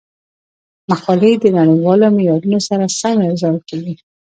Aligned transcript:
مقالې 0.89 1.33
د 1.39 1.45
نړیوالو 1.57 2.05
معیارونو 2.15 2.59
سره 2.67 2.85
سمې 2.99 3.25
ارزول 3.29 3.57
کیږي. 3.69 3.95